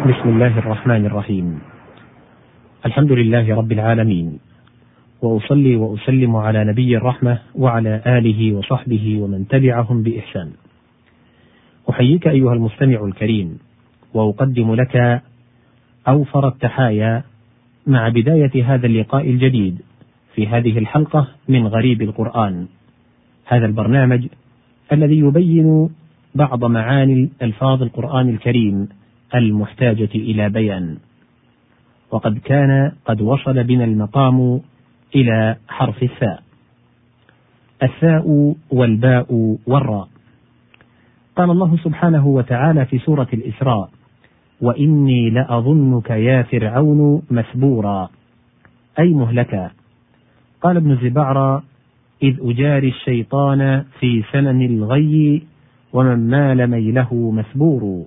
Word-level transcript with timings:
بسم 0.00 0.28
الله 0.28 0.58
الرحمن 0.58 1.06
الرحيم 1.06 1.58
الحمد 2.86 3.12
لله 3.12 3.54
رب 3.54 3.72
العالمين 3.72 4.38
واصلي 5.22 5.76
واسلم 5.76 6.36
على 6.36 6.64
نبي 6.64 6.96
الرحمه 6.96 7.38
وعلى 7.54 8.02
اله 8.06 8.52
وصحبه 8.52 9.18
ومن 9.20 9.48
تبعهم 9.48 10.02
باحسان 10.02 10.50
احييك 11.90 12.28
ايها 12.28 12.52
المستمع 12.52 13.04
الكريم 13.04 13.58
واقدم 14.14 14.74
لك 14.74 15.22
اوفر 16.08 16.48
التحايا 16.48 17.22
مع 17.86 18.08
بدايه 18.08 18.74
هذا 18.74 18.86
اللقاء 18.86 19.30
الجديد 19.30 19.78
في 20.34 20.46
هذه 20.46 20.78
الحلقة 20.78 21.28
من 21.48 21.66
غريب 21.66 22.02
القران 22.02 22.66
هذا 23.46 23.66
البرنامج 23.66 24.26
الذي 24.92 25.18
يبين 25.18 25.90
بعض 26.34 26.64
معاني 26.64 27.30
الفاظ 27.42 27.82
القران 27.82 28.28
الكريم 28.28 28.88
المحتاجة 29.34 30.08
إلى 30.14 30.48
بيان. 30.48 30.98
وقد 32.10 32.38
كان 32.38 32.92
قد 33.04 33.20
وصل 33.20 33.64
بنا 33.64 33.84
المقام 33.84 34.60
إلى 35.14 35.56
حرف 35.68 36.02
الثاء. 36.02 36.42
الثاء 37.82 38.54
والباء 38.70 39.56
والراء. 39.66 40.08
قال 41.36 41.50
الله 41.50 41.76
سبحانه 41.76 42.26
وتعالى 42.26 42.86
في 42.86 42.98
سورة 42.98 43.28
الإسراء 43.32 43.90
وإني 44.60 45.30
لأظنك 45.30 46.10
يا 46.10 46.42
فرعون 46.42 47.22
مثبورا 47.30 48.10
أي 48.98 49.08
مهلكا. 49.08 49.70
قال 50.62 50.76
ابن 50.76 50.96
زبعرى 50.96 51.62
إذ 52.22 52.36
أجاري 52.40 52.88
الشيطان 52.88 53.84
في 54.00 54.22
سنن 54.32 54.62
الغي 54.62 55.42
ومن 55.92 56.30
مال 56.30 56.66
ميله 56.70 57.30
مثبور 57.30 58.04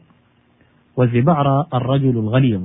والزبعر 0.98 1.66
الرجل 1.74 2.10
الغليظ. 2.10 2.62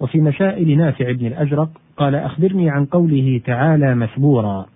وفي 0.00 0.20
مسائل 0.20 0.78
نافع 0.78 1.12
بن 1.12 1.26
الأزرق 1.26 1.68
قال 1.96 2.14
أخبرني 2.14 2.70
عن 2.70 2.84
قوله 2.84 3.40
تعالى 3.44 3.94
مسبورا. 3.94 4.66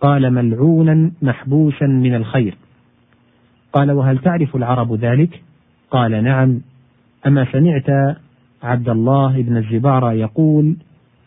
قال 0.00 0.30
ملعونا 0.30 1.10
محبوسا 1.22 1.86
من 1.86 2.14
الخير. 2.14 2.54
قال 3.72 3.90
وهل 3.90 4.18
تعرف 4.18 4.56
العرب 4.56 4.94
ذلك؟ 4.94 5.42
قال 5.90 6.24
نعم. 6.24 6.60
أما 7.26 7.46
سمعت 7.52 8.16
عبد 8.62 8.88
الله 8.88 9.42
بن 9.42 9.56
الزبار 9.56 10.12
يقول 10.12 10.76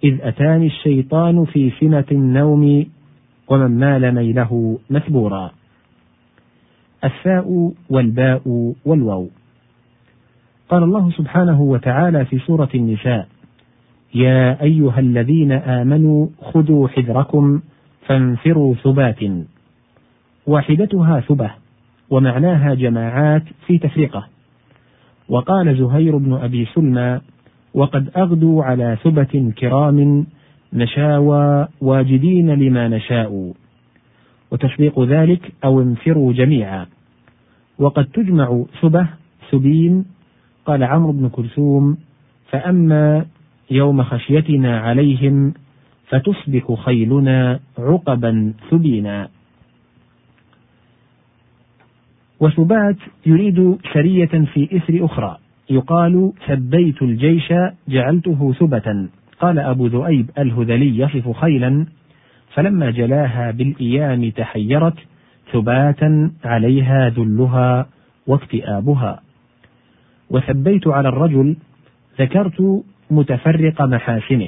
إذ 0.03 0.17
أتاني 0.21 0.67
الشيطان 0.67 1.45
في 1.45 1.71
سنة 1.79 2.05
النوم 2.11 2.85
ومن 3.47 3.79
مال 3.79 4.15
ميله 4.15 4.79
مسبورا. 4.89 5.51
الثاء 7.03 7.71
والباء 7.89 8.73
والواو. 8.85 9.29
قال 10.69 10.83
الله 10.83 11.11
سبحانه 11.11 11.61
وتعالى 11.61 12.25
في 12.25 12.39
سورة 12.39 12.69
النساء: 12.75 13.27
يا 14.15 14.61
أيها 14.61 14.99
الذين 14.99 15.51
آمنوا 15.51 16.27
خذوا 16.41 16.87
حذركم 16.87 17.61
فانفروا 18.05 18.75
ثبات. 18.75 19.19
واحدتها 20.47 21.19
ثبة، 21.19 21.51
ومعناها 22.09 22.73
جماعات 22.73 23.43
في 23.67 23.77
تفرقة. 23.77 24.27
وقال 25.29 25.77
زهير 25.77 26.17
بن 26.17 26.33
أبي 26.33 26.65
سلمى: 26.65 27.19
وقد 27.73 28.09
أغدوا 28.17 28.63
على 28.63 28.97
ثبة 29.03 29.51
كرام 29.57 30.25
نشاوى 30.73 31.67
واجدين 31.81 32.49
لما 32.49 32.87
نشاء. 32.87 33.53
وتصديق 34.51 34.99
ذلك 35.03 35.53
أو 35.63 35.81
انفروا 35.81 36.33
جميعا. 36.33 36.85
وقد 37.79 38.05
تجمع 38.05 38.63
ثبة 38.81 39.07
ثبين 39.51 40.05
قال 40.67 40.83
عمرو 40.83 41.11
بن 41.11 41.29
كلثوم 41.29 41.97
فأما 42.49 43.25
يوم 43.71 44.03
خشيتنا 44.03 44.79
عليهم 44.79 45.53
فتصبح 46.07 46.73
خيلنا 46.73 47.59
عقبا 47.77 48.53
ثبينا. 48.69 49.29
وثبات 52.39 52.95
يريد 53.25 53.77
سرية 53.93 54.45
في 54.53 54.77
إثر 54.77 55.05
أخرى. 55.05 55.37
يقال 55.69 56.31
ثبيت 56.47 57.01
الجيش 57.01 57.53
جعلته 57.87 58.53
ثبة 58.53 59.07
قال 59.39 59.59
أبو 59.59 59.87
ذؤيب 59.87 60.29
الهذلي 60.37 60.97
يصف 60.99 61.31
خيلا 61.31 61.85
فلما 62.53 62.91
جلاها 62.91 63.51
بالإيام 63.51 64.29
تحيرت 64.29 64.97
ثباتا 65.51 66.31
عليها 66.43 67.09
ذلها 67.09 67.87
واكتئابها. 68.27 69.26
وثبيت 70.29 70.87
على 70.87 71.09
الرجل 71.09 71.55
ذكرت 72.19 72.83
متفرق 73.11 73.81
محاسنه. 73.81 74.47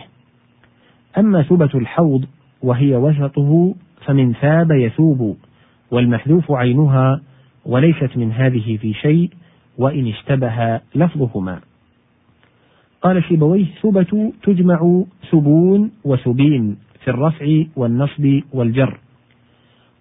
أما 1.17 1.43
ثبة 1.43 1.69
الحوض 1.75 2.25
وهي 2.61 2.95
وسطه 2.95 3.75
فمن 4.05 4.33
ثاب 4.33 4.71
يثوب 4.71 5.37
والمحذوف 5.91 6.51
عينها 6.51 7.21
وليست 7.65 8.17
من 8.17 8.31
هذه 8.31 8.77
في 8.77 8.93
شيء 8.93 9.29
وإن 9.77 10.07
اشتبه 10.07 10.79
لفظهما. 10.95 11.59
قال 13.01 13.23
سيبويه 13.23 13.65
ثبة 13.81 14.33
تجمع 14.43 15.03
ثبون 15.31 15.91
وثبين 16.03 16.77
في 17.03 17.09
الرفع 17.09 17.63
والنصب 17.75 18.41
والجر. 18.53 18.99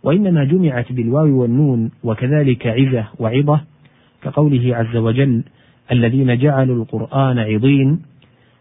وإنما 0.02 0.44
جمعت 0.44 0.92
بالواو 0.92 1.40
والنون 1.40 1.90
وكذلك 2.04 2.66
عزة 2.66 3.06
وعظة 3.18 3.60
كقوله 4.22 4.76
عز 4.76 4.96
وجل 4.96 5.42
الذين 5.92 6.38
جعلوا 6.38 6.76
القرآن 6.82 7.38
عضين 7.38 8.02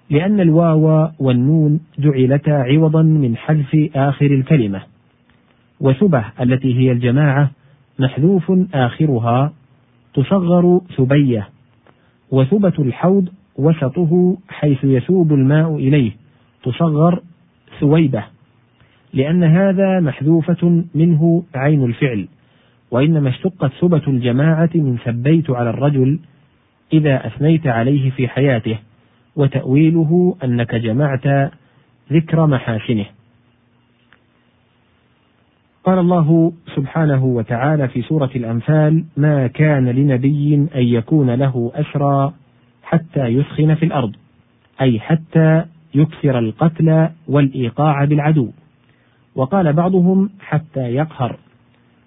لأن 0.10 0.40
الواو 0.40 1.10
والنون 1.20 1.80
جعلتا 2.00 2.52
عوضا 2.52 3.02
من 3.02 3.38
حذف 3.38 3.90
آخر 3.96 4.26
الكلمة. 4.26 4.82
وثبة 5.80 6.26
التي 6.42 6.80
هي 6.80 6.92
الجماعة 6.92 7.52
محذوف 8.00 8.52
آخرها 8.74 9.54
تصغر 10.14 10.82
ثبية. 10.98 11.50
وثبة 12.32 12.74
الحوض 12.80 13.30
وسطه 13.56 14.38
حيث 14.50 14.84
يثوب 14.84 15.34
الماء 15.34 15.76
إليه 15.76 16.12
تصغر 16.64 17.22
ثويبة. 17.80 18.24
لأن 19.14 19.44
هذا 19.44 20.00
محذوفة 20.00 20.84
منه 20.96 21.44
عين 21.56 21.84
الفعل. 21.84 22.28
وإنما 22.92 23.30
اشتقت 23.30 23.72
ثبة 23.82 24.02
الجماعة 24.08 24.70
من 24.76 24.98
ثبيت 25.06 25.50
على 25.50 25.70
الرجل 25.70 26.20
إذا 26.94 27.28
أثنيت 27.28 27.68
عليه 27.68 28.10
في 28.10 28.28
حياته 28.28 28.78
وتأويله 29.36 30.36
أنك 30.44 30.76
جمعت 30.76 31.52
ذكر 32.12 32.46
محاسنه. 32.46 33.06
قال 35.84 36.00
الله 36.00 36.54
سبحانه 36.76 37.26
وتعالى 37.26 37.88
في 37.88 38.02
سورة 38.02 38.30
الأنفال 38.36 39.06
ما 39.18 39.48
كان 39.48 39.90
لنبي 39.90 40.56
أن 40.56 40.84
يكون 40.84 41.32
له 41.32 41.72
أسرى 41.76 42.34
حتى 42.84 43.26
يثخن 43.26 43.76
في 43.76 43.86
الأرض 43.86 44.16
أي 44.82 45.00
حتى 45.00 45.66
يكثر 45.96 46.40
القتل 46.40 47.10
والإيقاع 47.28 48.06
بالعدو. 48.06 48.52
وقال 49.36 49.74
بعضهم 49.74 50.30
حتى 50.40 50.80
يقهر. 50.80 51.38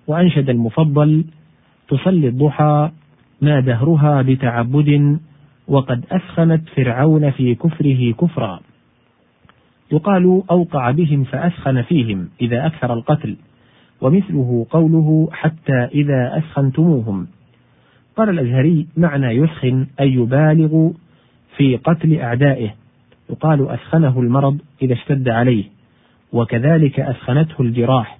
وأنشد 0.06 0.50
المفضل 0.50 1.24
تصلي 1.88 2.28
الضحى 2.28 2.90
ما 3.40 3.60
دهرها 3.60 4.22
بتعبد 4.22 5.18
وقد 5.68 6.04
أثخنت 6.12 6.68
فرعون 6.68 7.30
في 7.30 7.54
كفره 7.54 8.12
كفرا. 8.12 8.60
يقال 9.92 10.42
أوقع 10.50 10.90
بهم 10.90 11.24
فأثخن 11.24 11.82
فيهم 11.82 12.28
إذا 12.40 12.66
أكثر 12.66 12.92
القتل 12.92 13.36
ومثله 14.00 14.66
قوله 14.70 15.28
حتى 15.32 15.84
إذا 15.94 16.38
أثخنتموهم 16.38 17.26
قال 18.16 18.28
الأزهري 18.28 18.86
معنى 18.96 19.26
يثخن 19.26 19.86
أي 20.00 20.12
يبالغ 20.12 20.90
في 21.56 21.76
قتل 21.76 22.14
أعدائه. 22.20 22.74
يقال 23.30 23.68
أثخنه 23.68 24.20
المرض 24.20 24.58
إذا 24.82 24.92
اشتد 24.94 25.28
عليه 25.28 25.64
وكذلك 26.32 27.00
أثخنته 27.00 27.62
الجراح. 27.62 28.18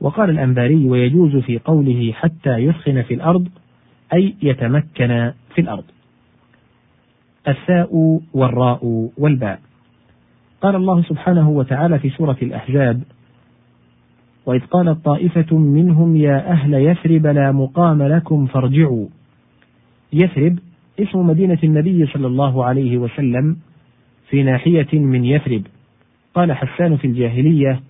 وقال 0.00 0.30
الأنباري 0.30 0.86
ويجوز 0.86 1.36
في 1.36 1.58
قوله 1.58 2.12
حتى 2.12 2.56
يثخن 2.56 3.02
في 3.02 3.14
الأرض 3.14 3.48
أي 4.14 4.34
يتمكن 4.42 5.32
في 5.54 5.60
الأرض. 5.60 5.84
الثاء 7.48 8.20
والراء 8.34 9.10
والباء. 9.18 9.60
قال 10.60 10.76
الله 10.76 11.02
سبحانه 11.02 11.50
وتعالى 11.50 11.98
في 11.98 12.10
سورة 12.10 12.36
الأحزاب 12.42 13.02
وإذ 14.46 14.60
قالت 14.60 15.04
طائفة 15.04 15.58
منهم 15.58 16.16
يا 16.16 16.50
أهل 16.50 16.74
يثرب 16.74 17.26
لا 17.26 17.52
مقام 17.52 18.02
لكم 18.02 18.46
فارجعوا. 18.46 19.06
يثرب 20.12 20.58
اسم 21.00 21.26
مدينة 21.26 21.58
النبي 21.64 22.06
صلى 22.06 22.26
الله 22.26 22.64
عليه 22.64 22.98
وسلم 22.98 23.56
في 24.28 24.42
ناحية 24.42 24.98
من 24.98 25.24
يثرب. 25.24 25.62
قال 26.34 26.52
حسان 26.52 26.96
في 26.96 27.06
الجاهلية 27.06 27.80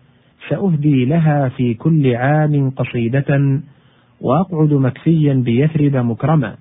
سأهدي 0.48 1.04
لها 1.04 1.48
في 1.48 1.74
كل 1.74 2.14
عام 2.14 2.70
قصيدة 2.70 3.60
وأقعد 4.20 4.72
مكفيا 4.72 5.34
بيثرب 5.34 5.96
مكرما. 5.96 6.56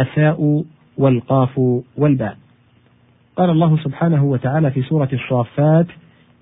الثاء 0.00 0.64
والقاف 0.98 1.82
والباء. 1.96 2.36
قال 3.36 3.50
الله 3.50 3.78
سبحانه 3.84 4.24
وتعالى 4.24 4.70
في 4.70 4.82
سورة 4.82 5.08
الصافات 5.12 5.86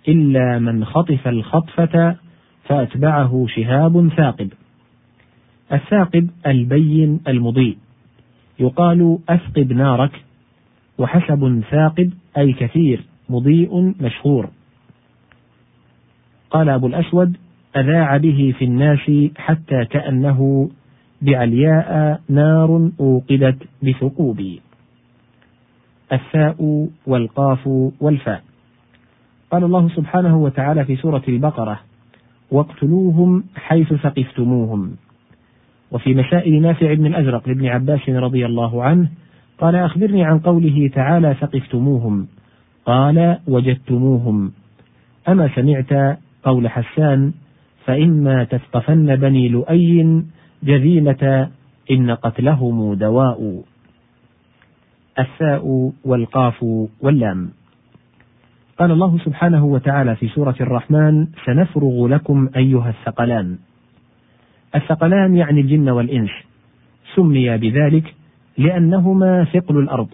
إلا 0.08 0.58
من 0.58 0.84
خطف 0.84 1.28
الخطفة 1.28 2.16
فأتبعه 2.64 3.46
شهاب 3.48 4.08
ثاقب. 4.16 4.52
الثاقب 5.72 6.30
البين 6.46 7.20
المضيء. 7.28 7.78
يقال 8.58 9.18
أثقب 9.28 9.72
نارك 9.72 10.22
وحسب 10.98 11.62
ثاقب 11.70 12.12
أي 12.38 12.52
كثير 12.52 13.04
مضيء 13.28 13.94
مشهور. 14.00 14.48
قال 16.50 16.68
أبو 16.68 16.86
الأسود 16.86 17.36
أذاع 17.76 18.16
به 18.16 18.54
في 18.58 18.64
الناس 18.64 19.30
حتى 19.36 19.84
كأنه 19.84 20.70
بعلياء 21.22 22.20
نار 22.28 22.90
أوقدت 23.00 23.56
بثقوب. 23.82 24.58
الثاء 26.12 26.88
والقاف 27.06 27.66
والفاء. 28.00 28.42
قال 29.50 29.64
الله 29.64 29.88
سبحانه 29.88 30.36
وتعالى 30.36 30.84
في 30.84 30.96
سورة 30.96 31.22
البقرة 31.28 31.80
واقتلوهم 32.50 33.44
حيث 33.56 33.94
ثقفتموهم. 33.94 34.96
وفي 35.90 36.14
مسائل 36.14 36.62
نافع 36.62 36.94
بن 36.94 37.06
الأزرق 37.06 37.48
لابن 37.48 37.66
عباس 37.66 38.08
رضي 38.08 38.46
الله 38.46 38.84
عنه 38.84 39.08
قال 39.58 39.76
أخبرني 39.76 40.24
عن 40.24 40.38
قوله 40.38 40.90
تعالى 40.94 41.34
ثقفتموهم. 41.34 42.26
قال 42.86 43.38
وجدتموهم. 43.48 44.52
أما 45.28 45.50
سمعت 45.54 46.18
قول 46.42 46.68
حسان 46.68 47.32
فإما 47.86 48.44
تثقفن 48.44 49.16
بني 49.16 49.48
لؤي 49.48 50.22
جذيمة 50.62 51.48
إن 51.90 52.10
قتلهم 52.10 52.94
دواء. 52.94 53.62
الثاء 55.18 55.92
والقاف 56.04 56.62
واللام. 57.00 57.50
قال 58.78 58.90
الله 58.90 59.18
سبحانه 59.18 59.64
وتعالى 59.64 60.16
في 60.16 60.28
سورة 60.28 60.54
الرحمن 60.60 61.26
سنفرغ 61.46 62.06
لكم 62.08 62.48
أيها 62.56 62.90
الثقلان. 62.90 63.58
الثقلان 64.74 65.36
يعني 65.36 65.60
الجن 65.60 65.88
والإنس. 65.88 66.30
سمي 67.14 67.58
بذلك 67.58 68.14
لأنهما 68.58 69.44
ثقل 69.44 69.78
الأرض. 69.78 70.08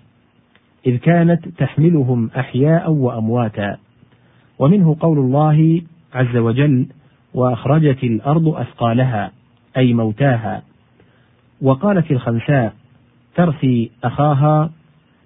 إذ 0.87 0.97
كانت 0.97 1.49
تحملهم 1.49 2.31
أحياء 2.37 2.91
وأمواتا. 2.91 3.77
ومنه 4.59 4.97
قول 5.01 5.19
الله 5.19 5.83
عز 6.15 6.37
وجل 6.37 6.87
وأخرجت 7.35 8.05
الأرض 8.05 8.49
أثقالها 8.49 9.33
أي 9.77 9.95
موتاها. 9.95 10.63
وقالت 11.63 12.11
الخنساء 12.11 12.75
ترثي 13.35 13.91
أخاها 14.05 14.71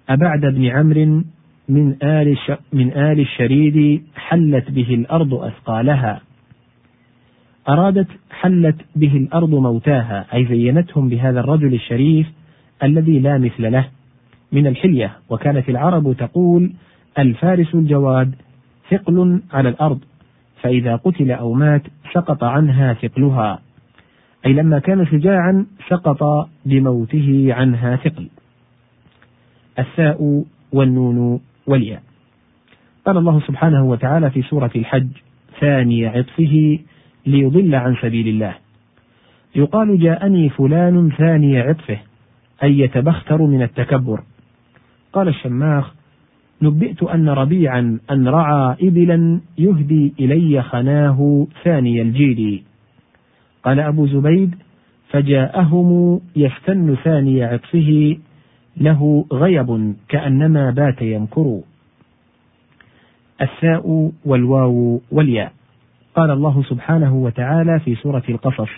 أبعد 0.09 0.41
بن 0.41 0.65
عمرو 0.65 1.23
من 1.69 1.95
آل 2.03 2.37
من 2.73 2.91
آل 2.91 3.19
الشريد 3.19 4.03
حلت 4.15 4.71
به 4.71 4.93
الأرض 4.93 5.33
أثقالها. 5.33 6.21
أرادت 7.69 8.07
حلت 8.31 8.75
به 8.95 9.17
الأرض 9.17 9.49
موتاها 9.49 10.25
أي 10.33 10.45
زينتهم 10.45 11.09
بهذا 11.09 11.39
الرجل 11.39 11.73
الشريف 11.73 12.27
الذي 12.83 13.19
لا 13.19 13.37
مثل 13.37 13.71
له. 13.71 13.89
من 14.51 14.67
الحلية 14.67 15.11
وكانت 15.29 15.69
العرب 15.69 16.15
تقول 16.17 16.71
الفارس 17.19 17.75
الجواد 17.75 18.35
ثقل 18.91 19.41
على 19.53 19.69
الأرض 19.69 19.99
فإذا 20.61 20.95
قتل 20.95 21.31
أو 21.31 21.53
مات 21.53 21.81
سقط 22.17 22.43
عنها 22.43 22.93
ثقلها. 22.93 23.59
أي 24.45 24.53
لما 24.53 24.79
كان 24.79 25.05
شجاعا 25.05 25.65
سقط 25.89 26.49
بموته 26.65 27.47
عنها 27.49 27.95
ثقل. 27.95 28.27
الثاء 29.79 30.43
والنون 30.71 31.41
والياء. 31.67 32.01
قال 33.05 33.17
الله 33.17 33.39
سبحانه 33.39 33.85
وتعالى 33.85 34.29
في 34.29 34.41
سورة 34.41 34.71
الحج 34.75 35.07
ثاني 35.59 36.07
عطفه 36.07 36.79
ليضل 37.25 37.75
عن 37.75 37.95
سبيل 38.01 38.27
الله. 38.27 38.55
يقال 39.55 39.99
جاءني 39.99 40.49
فلان 40.49 41.11
ثاني 41.17 41.59
عطفه 41.59 41.97
أي 42.63 42.79
يتبختر 42.79 43.41
من 43.41 43.61
التكبر. 43.61 44.23
قال 45.13 45.27
الشماخ 45.27 45.96
نبئت 46.61 47.03
أن 47.03 47.29
ربيعا 47.29 47.99
أن 48.11 48.27
رعى 48.27 48.75
إبلا 48.81 49.39
يهدي 49.57 50.13
إلي 50.19 50.61
خناه 50.61 51.47
ثاني 51.63 52.01
الجيل. 52.01 52.63
قال 53.63 53.79
أبو 53.79 54.07
زبيد 54.07 54.55
فجاءهم 55.09 56.19
يستن 56.35 56.95
ثاني 57.03 57.43
عطفه 57.43 58.17
له 58.77 59.25
غيب 59.33 59.95
كأنما 60.09 60.71
بات 60.71 61.01
يمكر. 61.01 61.59
الثاء 63.41 64.11
والواو 64.25 65.01
والياء. 65.11 65.53
قال 66.15 66.31
الله 66.31 66.63
سبحانه 66.63 67.15
وتعالى 67.15 67.79
في 67.79 67.95
سورة 67.95 68.23
القصص 68.29 68.69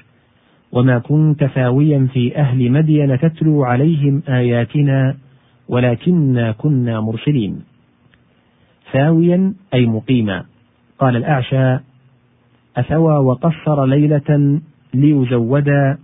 وما 0.72 1.00
كنت 1.00 1.46
ثاويا 1.46 2.08
في 2.14 2.38
أهل 2.38 2.72
مدين 2.72 3.20
تتلو 3.20 3.64
عليهم 3.64 4.22
آياتنا 4.30 5.18
ولكنا 5.70 6.52
كنا 6.52 7.00
مرسلين. 7.00 7.69
ثاويا 8.94 9.54
أي 9.74 9.86
مقيما. 9.86 10.46
قال 11.00 11.16
الأعشى 11.16 11.78
أثوى 12.78 13.18
وقصر 13.18 13.86
ليلة 13.86 14.62
ليزودا 14.94 15.98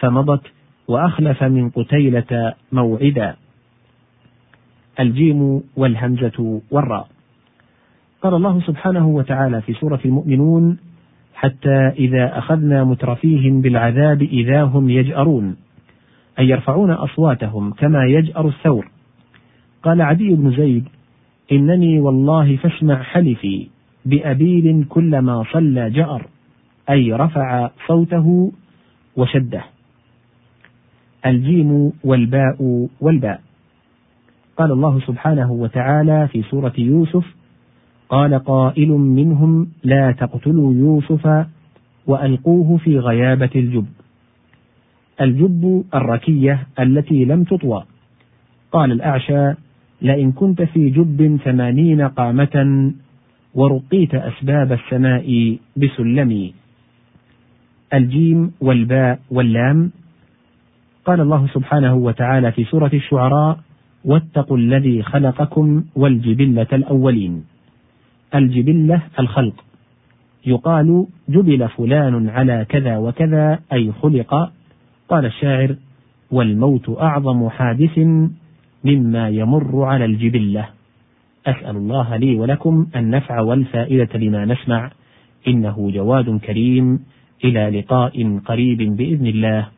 فمضت 0.00 0.42
وأخلف 0.88 1.42
من 1.42 1.70
قتيلة 1.70 2.54
موعدا. 2.72 3.36
الجيم 5.00 5.62
والهمزة 5.76 6.60
والراء. 6.70 7.08
قال 8.22 8.34
الله 8.34 8.60
سبحانه 8.60 9.08
وتعالى 9.08 9.60
في 9.60 9.72
سورة 9.72 10.00
المؤمنون 10.04 10.78
حتى 11.34 11.88
إذا 11.98 12.38
أخذنا 12.38 12.84
مترفيهم 12.84 13.60
بالعذاب 13.60 14.22
إذا 14.22 14.62
هم 14.62 14.90
يجأرون 14.90 15.56
أي 16.38 16.48
يرفعون 16.48 16.90
أصواتهم 16.90 17.72
كما 17.72 18.04
يجأر 18.04 18.48
الثور. 18.48 18.88
قال 19.82 20.02
عدي 20.02 20.34
بن 20.34 20.50
زيد 20.50 20.88
إنني 21.52 22.00
والله 22.00 22.56
فاسمع 22.56 23.02
حلفي 23.02 23.66
بأبيل 24.04 24.84
كلما 24.88 25.44
صلى 25.52 25.90
جأر 25.90 26.26
أي 26.90 27.12
رفع 27.12 27.70
صوته 27.86 28.52
وشده. 29.16 29.62
الجيم 31.26 31.92
والباء 32.04 32.88
والباء. 33.00 33.40
قال 34.56 34.72
الله 34.72 35.00
سبحانه 35.00 35.52
وتعالى 35.52 36.28
في 36.28 36.42
سورة 36.42 36.72
يوسف 36.78 37.24
قال 38.08 38.38
قائل 38.38 38.88
منهم 38.88 39.68
لا 39.84 40.12
تقتلوا 40.12 40.74
يوسف 40.74 41.46
وألقوه 42.06 42.76
في 42.76 42.98
غيابة 42.98 43.50
الجب. 43.56 43.86
الجب 45.20 45.84
الركية 45.94 46.66
التي 46.80 47.24
لم 47.24 47.44
تطوى. 47.44 47.84
قال 48.72 48.92
الأعشى 48.92 49.54
لئن 50.02 50.32
كنت 50.32 50.62
في 50.62 50.90
جب 50.90 51.38
ثمانين 51.44 52.02
قامة 52.02 52.92
ورقيت 53.54 54.14
أسباب 54.14 54.72
السماء 54.72 55.58
بسلم. 55.76 56.50
الجيم 57.94 58.52
والباء 58.60 59.18
واللام. 59.30 59.90
قال 61.04 61.20
الله 61.20 61.46
سبحانه 61.46 61.94
وتعالى 61.94 62.52
في 62.52 62.64
سورة 62.64 62.90
الشعراء 62.94 63.58
واتقوا 64.04 64.56
الذي 64.56 65.02
خلقكم 65.02 65.84
والجبلة 65.96 66.66
الأولين. 66.72 67.44
الجبلة 68.34 69.02
الخلق. 69.20 69.64
يقال 70.46 71.06
جبل 71.28 71.68
فلان 71.68 72.28
على 72.28 72.66
كذا 72.68 72.98
وكذا 72.98 73.58
أي 73.72 73.92
خلق. 73.92 74.52
قال 75.08 75.24
الشاعر 75.26 75.76
والموت 76.30 76.98
أعظم 77.00 77.48
حادث 77.48 77.98
مما 78.84 79.28
يمر 79.28 79.84
على 79.84 80.04
الجبلة. 80.04 80.68
أسأل 81.46 81.76
الله 81.76 82.16
لي 82.16 82.34
ولكم 82.34 82.86
النفع 82.96 83.40
والفائدة 83.40 84.18
لما 84.18 84.44
نسمع. 84.44 84.90
إنه 85.48 85.90
جواد 85.90 86.40
كريم. 86.40 87.00
إلى 87.44 87.80
لقاء 87.80 88.38
قريب 88.38 88.96
بإذن 88.96 89.26
الله. 89.26 89.68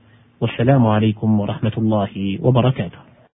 والسلام 0.40 0.86
عليكم 0.86 1.40
ورحمة 1.40 1.72
الله 1.78 2.38
وبركاته. 2.42 3.09